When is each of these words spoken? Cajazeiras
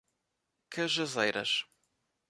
Cajazeiras 0.73 1.61